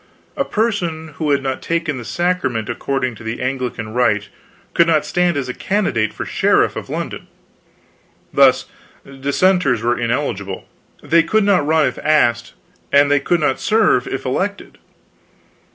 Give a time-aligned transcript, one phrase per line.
[0.35, 4.29] A person who had not taken the Sacrament according to the Anglican rite
[4.73, 7.27] could not stand as a candidate for sheriff of London.
[8.33, 8.65] Thus
[9.05, 10.67] Dissenters were ineligible;
[11.03, 12.53] they could not run if asked,
[12.91, 14.79] they could not serve if elected.